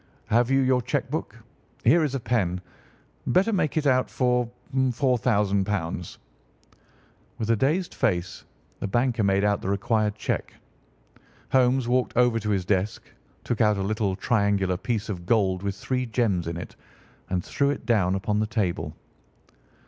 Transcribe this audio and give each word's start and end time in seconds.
Have 0.29 0.49
you 0.49 0.61
your 0.61 0.81
cheque 0.81 1.11
book? 1.11 1.37
Here 1.83 2.03
is 2.03 2.15
a 2.15 2.19
pen. 2.19 2.59
Better 3.27 3.53
make 3.53 3.77
it 3.77 3.85
out 3.85 4.09
for 4.09 4.47
£ 4.75 4.91
4000." 4.91 6.17
With 7.37 7.51
a 7.51 7.55
dazed 7.55 7.93
face 7.93 8.43
the 8.79 8.87
banker 8.87 9.23
made 9.23 9.43
out 9.43 9.61
the 9.61 9.69
required 9.69 10.15
check. 10.15 10.55
Holmes 11.51 11.87
walked 11.87 12.17
over 12.17 12.39
to 12.39 12.49
his 12.49 12.65
desk, 12.65 13.03
took 13.43 13.61
out 13.61 13.77
a 13.77 13.83
little 13.83 14.15
triangular 14.15 14.75
piece 14.75 15.07
of 15.07 15.27
gold 15.27 15.61
with 15.61 15.75
three 15.75 16.07
gems 16.07 16.47
in 16.47 16.57
it, 16.57 16.75
and 17.29 17.45
threw 17.45 17.69
it 17.69 17.85
down 17.85 18.15
upon 18.15 18.39
the 18.39 18.47
table. 18.47 18.95